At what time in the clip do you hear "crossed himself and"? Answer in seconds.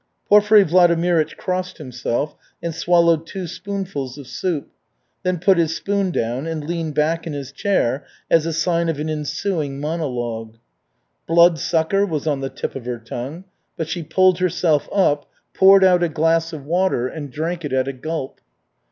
1.37-2.73